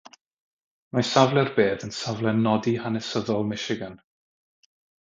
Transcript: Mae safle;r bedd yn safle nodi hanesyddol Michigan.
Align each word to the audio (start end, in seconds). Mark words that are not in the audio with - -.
Mae 0.97 1.05
safle;r 1.09 1.51
bedd 1.59 1.85
yn 1.89 1.93
safle 1.99 2.35
nodi 2.49 2.75
hanesyddol 2.87 3.47
Michigan. 3.53 3.99